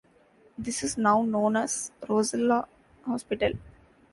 This 0.57 0.81
is 0.81 0.97
now 0.97 1.21
known 1.21 1.55
as 1.57 1.91
Rozelle 2.09 2.67
Hospital. 3.05 3.51